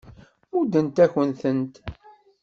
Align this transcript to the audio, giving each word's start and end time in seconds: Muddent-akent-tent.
Muddent-akent-tent. 0.51 1.73